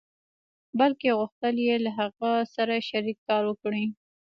[0.79, 3.85] بلکې غوښتل يې له هغه سره شريک کار وکړي.